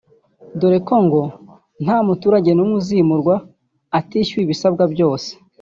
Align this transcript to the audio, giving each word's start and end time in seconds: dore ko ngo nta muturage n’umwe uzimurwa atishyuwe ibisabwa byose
dore 0.59 0.79
ko 0.87 0.95
ngo 1.05 1.21
nta 1.83 1.97
muturage 2.07 2.51
n’umwe 2.53 2.75
uzimurwa 2.81 3.35
atishyuwe 3.99 4.43
ibisabwa 4.45 4.83
byose 4.93 5.29